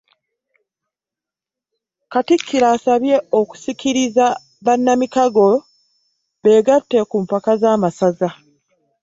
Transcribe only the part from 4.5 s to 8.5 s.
bannamikago beegatte ku mpaka z'amasaza.